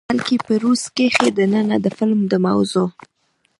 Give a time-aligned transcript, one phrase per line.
[0.09, 2.87] بلکې په روس کښې دننه د فلم د موضوع،